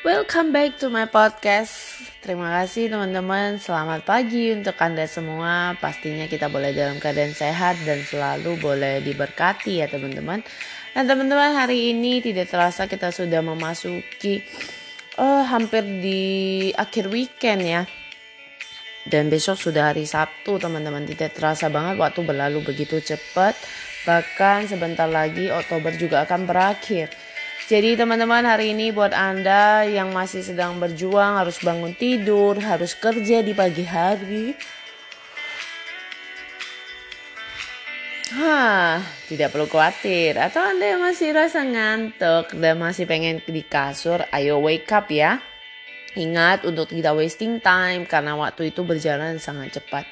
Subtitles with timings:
[0.00, 2.00] Welcome back to my podcast.
[2.24, 3.60] Terima kasih teman-teman.
[3.60, 5.76] Selamat pagi untuk Anda semua.
[5.76, 10.40] Pastinya kita boleh dalam keadaan sehat dan selalu boleh diberkati ya teman-teman.
[10.96, 14.40] Dan teman-teman hari ini tidak terasa kita sudah memasuki
[15.20, 16.22] uh, hampir di
[16.72, 17.84] akhir weekend ya.
[19.04, 21.04] Dan besok sudah hari Sabtu teman-teman.
[21.04, 23.52] Tidak terasa banget waktu berlalu begitu cepat.
[24.08, 27.12] Bahkan sebentar lagi Oktober juga akan berakhir.
[27.68, 33.44] Jadi teman-teman hari ini buat Anda yang masih sedang berjuang harus bangun tidur, harus kerja
[33.44, 34.56] di pagi hari.
[38.30, 40.38] Hah, tidak perlu khawatir.
[40.38, 45.42] Atau Anda yang masih rasa ngantuk dan masih pengen di kasur, ayo wake up ya.
[46.18, 50.02] Ingat untuk tidak wasting time karena waktu itu berjalan sangat cepat.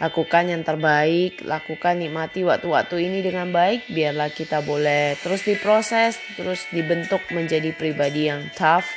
[0.00, 6.64] Lakukan yang terbaik, lakukan nikmati waktu-waktu ini dengan baik biarlah kita boleh terus diproses, terus
[6.72, 8.88] dibentuk menjadi pribadi yang tough,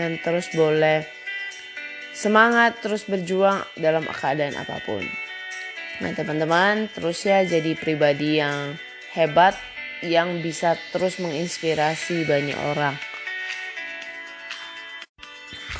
[0.00, 1.04] yang terus boleh
[2.16, 5.04] semangat terus berjuang dalam keadaan apa pun.
[6.00, 8.74] Nah teman-teman terus ya jadi pribadi yang
[9.12, 9.54] hebat
[10.00, 13.09] yang bisa terus menginspirasi banyak orang.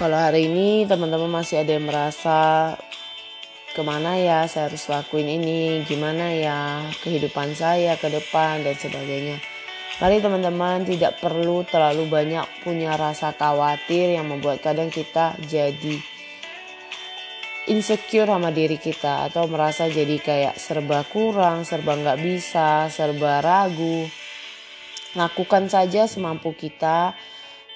[0.01, 2.73] Kalau hari ini teman-teman masih ada yang merasa
[3.77, 9.37] ke mana ya saya harus lakuin ini, gimana ya kehidupan saya ke depan dan sebagainya.
[10.01, 16.01] Mari teman-teman tidak perlu terlalu banyak punya rasa khawatir yang membuat kadang kita jadi
[17.69, 24.09] insecure sama diri kita atau merasa jadi kayak serba kurang, serba nggak bisa, serba ragu.
[25.13, 27.13] Lakukan saja semampu kita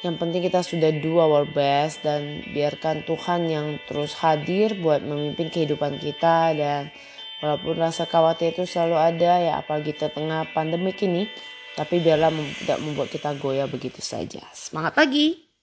[0.05, 5.49] yang penting kita sudah do our best dan biarkan Tuhan yang terus hadir buat memimpin
[5.49, 6.93] kehidupan kita dan
[7.41, 11.25] walaupun rasa khawatir itu selalu ada ya apalagi di tengah pandemi ini
[11.75, 14.45] tapi biarlah tidak membuat kita goyah begitu saja.
[14.55, 15.54] Semangat pagi!